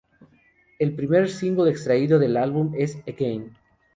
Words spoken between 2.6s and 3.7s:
es "Again".